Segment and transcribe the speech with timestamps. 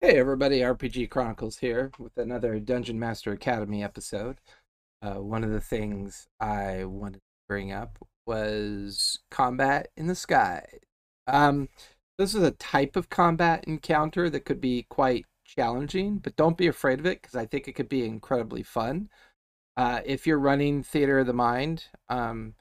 [0.00, 4.40] Hey everybody, RPG Chronicles here with another Dungeon Master Academy episode.
[5.02, 10.64] Uh, one of the things I wanted to bring up was combat in the sky.
[11.26, 11.68] Um,
[12.16, 16.68] this is a type of combat encounter that could be quite challenging, but don't be
[16.68, 19.08] afraid of it because I think it could be incredibly fun.
[19.76, 22.54] Uh, if you're running Theater of the Mind, um,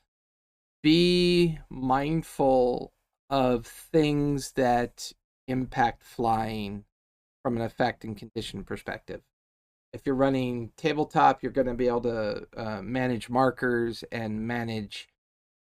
[0.82, 2.94] be mindful
[3.30, 5.12] of things that
[5.48, 6.84] impact flying
[7.48, 9.22] from an effect and condition perspective.
[9.94, 15.08] If you're running tabletop, you're going to be able to uh, manage markers and manage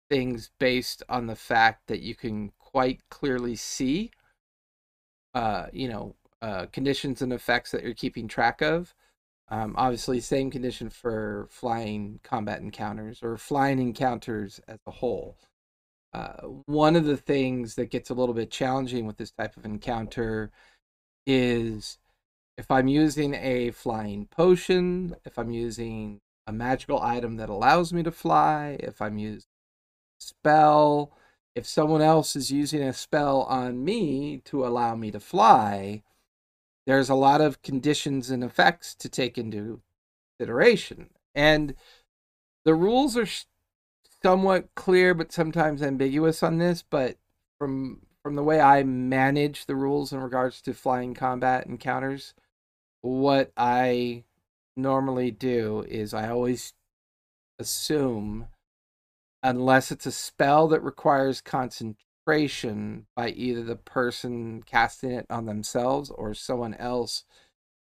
[0.09, 4.09] things based on the fact that you can quite clearly see,
[5.35, 8.95] uh, you know, uh, conditions and effects that you're keeping track of.
[9.49, 15.37] Um, obviously, same condition for flying combat encounters or flying encounters as a whole.
[16.13, 19.65] Uh, one of the things that gets a little bit challenging with this type of
[19.65, 20.51] encounter
[21.25, 21.97] is
[22.57, 28.03] if I'm using a flying potion, if I'm using a magical item that allows me
[28.03, 29.49] to fly, if I'm using
[30.19, 31.11] spell,
[31.55, 36.03] if someone else is using a spell on me to allow me to fly,
[36.85, 39.81] there's a lot of conditions and effects to take into
[40.37, 41.09] consideration.
[41.33, 41.75] And
[42.63, 43.27] the rules are
[44.21, 47.17] somewhat clear but sometimes ambiguous on this, but
[47.57, 52.33] from from the way I manage the rules in regards to flying combat encounters,
[53.01, 54.23] what I
[54.75, 56.73] normally do is I always
[57.59, 58.47] assume,
[59.43, 66.09] unless it's a spell that requires concentration by either the person casting it on themselves
[66.09, 67.25] or someone else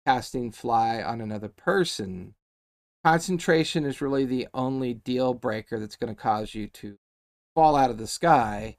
[0.06, 2.34] casting fly on another person,
[3.02, 6.98] concentration is really the only deal breaker that's going to cause you to
[7.54, 8.76] fall out of the sky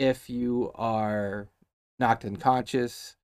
[0.00, 1.48] if you are
[1.98, 3.16] knocked unconscious.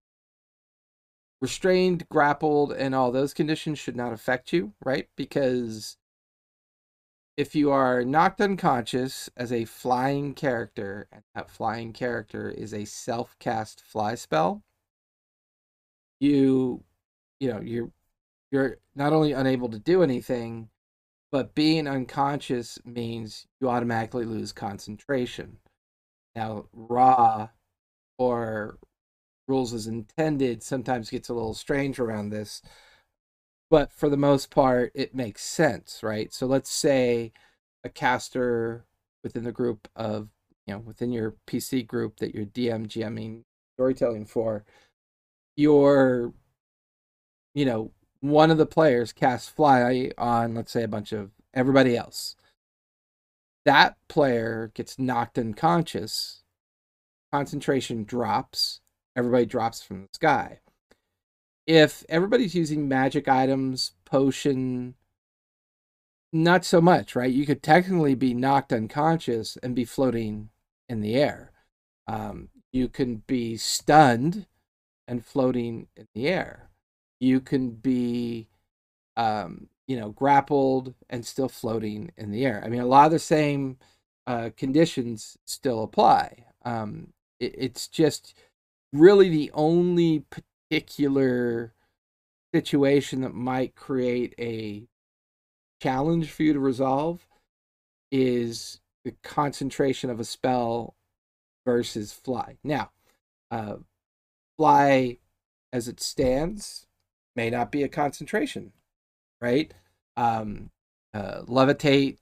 [1.41, 5.09] Restrained, grappled, and all those conditions should not affect you, right?
[5.17, 5.97] Because
[7.37, 12.85] if you are knocked unconscious as a flying character, and that flying character is a
[12.85, 14.63] self cast fly spell,
[16.21, 16.85] you
[17.41, 17.91] you know, you're
[18.51, 20.69] you're not only unable to do anything,
[21.33, 25.59] but being unconscious means you automatically lose concentration.
[26.37, 27.49] Now, raw
[28.19, 28.79] or
[29.49, 32.61] rules as intended sometimes gets a little strange around this,
[33.71, 36.33] but for the most part, it makes sense, right?
[36.33, 37.33] So let's say
[37.85, 38.85] a caster
[39.25, 40.29] within the group of,
[40.67, 43.43] you know, within your PC group that you're DM, GMing,
[43.77, 44.65] storytelling for,
[45.57, 46.35] your,
[47.55, 51.97] you know, one of the players casts fly on, let's say, a bunch of everybody
[51.97, 52.37] else
[53.67, 56.45] that player gets knocked unconscious,
[57.33, 58.81] concentration drops,
[59.17, 60.61] everybody drops from the sky.
[61.67, 64.95] If everybody's using magic items, potion,
[66.33, 67.33] not so much, right?
[67.33, 70.51] You could technically be knocked unconscious and be floating
[70.89, 71.51] in the air.
[72.07, 74.47] Um, you can be stunned
[75.09, 76.71] and floating in the air.
[77.19, 78.49] You can be
[79.17, 82.63] um, you know, grappled and still floating in the air.
[82.65, 83.79] I mean, a lot of the same
[84.27, 86.45] uh, conditions still apply.
[86.65, 88.35] Um, it, it's just
[88.93, 90.25] really the only
[90.71, 91.73] particular
[92.53, 94.89] situation that might create a
[95.81, 97.27] challenge for you to resolve
[98.11, 100.97] is the concentration of a spell
[101.65, 102.57] versus fly.
[102.65, 102.91] Now,
[103.51, 103.77] uh,
[104.57, 105.19] fly
[105.73, 106.87] as it stands
[107.37, 108.73] may not be a concentration
[109.41, 109.73] right?
[110.17, 110.71] Um,
[111.15, 112.19] uh, levitate,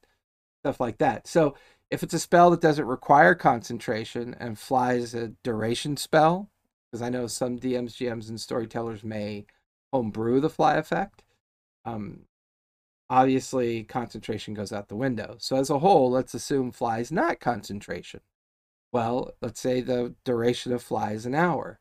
[0.62, 1.26] stuff like that.
[1.26, 1.54] So
[1.90, 6.50] if it's a spell that doesn't require concentration and flies a duration spell,
[6.90, 9.46] because I know some DMs, GMs, and storytellers may
[9.92, 11.22] homebrew the fly effect.
[11.84, 12.20] Um,
[13.10, 15.36] obviously, concentration goes out the window.
[15.38, 18.20] So as a whole, let's assume fly is not concentration.
[18.92, 21.78] Well, let's say the duration of fly is an hour.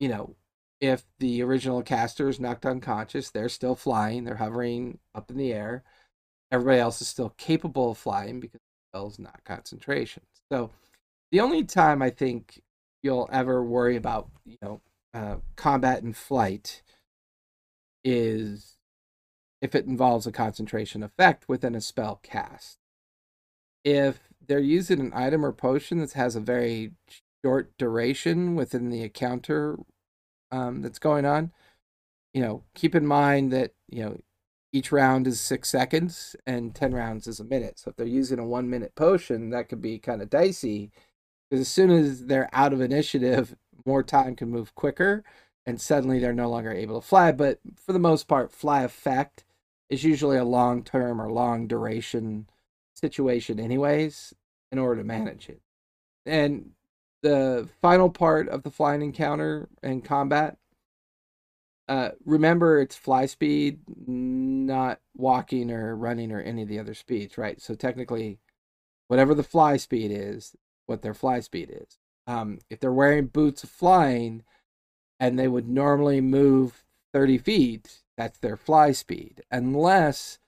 [0.00, 0.36] You know,
[0.82, 5.52] if the original caster is knocked unconscious, they're still flying, they're hovering up in the
[5.52, 5.84] air.
[6.50, 10.24] Everybody else is still capable of flying because the spell's not concentration.
[10.50, 10.70] So
[11.30, 12.60] the only time I think
[13.00, 14.80] you'll ever worry about, you know,
[15.14, 16.82] uh, combat and flight
[18.02, 18.76] is
[19.60, 22.78] if it involves a concentration effect within a spell cast.
[23.84, 26.90] If they're using an item or potion that has a very
[27.44, 29.78] short duration within the encounter
[30.52, 31.52] um, that's going on,
[32.34, 34.18] you know, keep in mind that, you know,
[34.72, 37.78] each round is six seconds and 10 rounds is a minute.
[37.78, 40.90] So if they're using a one minute potion, that could be kind of dicey
[41.50, 43.56] Because as soon as they're out of initiative,
[43.86, 45.24] more time can move quicker,
[45.66, 47.32] and suddenly they're no longer able to fly.
[47.32, 49.44] But for the most part, fly effect
[49.90, 52.48] is usually a long term or long duration
[52.96, 54.34] situation, anyways,
[54.72, 55.60] in order to manage it.
[56.26, 56.72] And
[57.22, 60.58] the final part of the flying encounter and combat
[61.88, 67.36] uh, remember it's fly speed, not walking or running or any of the other speeds,
[67.36, 67.60] right?
[67.60, 68.38] So technically,
[69.08, 70.54] whatever the fly speed is,
[70.86, 71.98] what their fly speed is.
[72.26, 74.44] Um, if they're wearing boots of flying
[75.18, 79.42] and they would normally move 30 feet, that's their fly speed.
[79.50, 80.38] Unless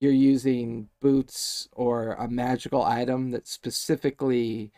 [0.00, 4.72] you're using boots or a magical item that specifically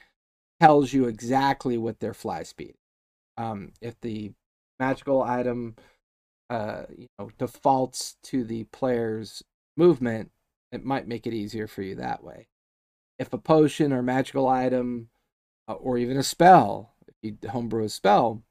[0.60, 2.74] tells you exactly what their fly speed.
[3.36, 4.32] Um, if the
[4.78, 5.76] magical item
[6.48, 9.42] uh, you know defaults to the player's
[9.76, 10.30] movement,
[10.72, 12.48] it might make it easier for you that way.
[13.18, 15.08] If a potion or magical item,
[15.68, 18.42] uh, or even a spell, if you homebrew a spell,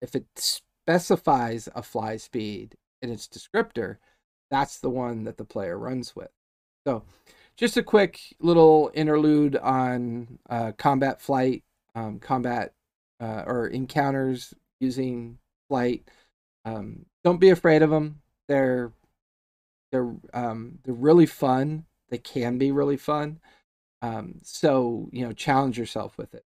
[0.00, 3.98] if it specifies a fly speed in its descriptor,
[4.50, 6.30] that's the one that the player runs with.
[6.86, 7.04] So,
[7.56, 11.64] just a quick little interlude on uh, combat flight,
[11.94, 12.72] um, combat
[13.20, 15.38] uh, or encounters using
[15.68, 16.08] flight.
[16.64, 18.20] Um, don't be afraid of them.
[18.48, 18.92] They're
[19.90, 21.86] they're um, they're really fun.
[22.10, 23.40] They can be really fun.
[24.02, 26.44] Um, so you know, challenge yourself with it.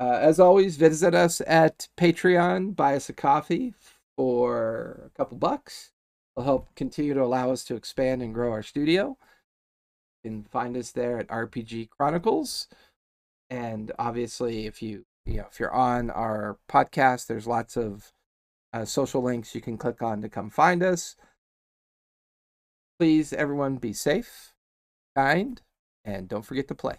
[0.00, 2.76] Uh, as always, visit us at Patreon.
[2.76, 3.74] Buy us a coffee
[4.16, 5.90] for a couple bucks.
[6.36, 9.16] It'll help continue to allow us to expand and grow our studio.
[10.24, 12.66] Can find us there at RPG Chronicles.
[13.50, 18.12] And obviously, if you you know if you're on our podcast, there's lots of
[18.72, 21.16] uh, social links you can click on to come find us.
[22.98, 24.54] Please, everyone, be safe,
[25.14, 25.60] kind,
[26.04, 26.96] and don't forget to play.